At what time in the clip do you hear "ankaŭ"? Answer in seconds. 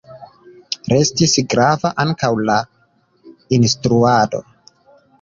2.05-2.33